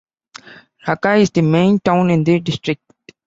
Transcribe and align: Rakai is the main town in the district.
Rakai 0.87 1.21
is 1.21 1.29
the 1.29 1.43
main 1.43 1.77
town 1.79 2.09
in 2.09 2.23
the 2.23 2.39
district. 2.39 2.81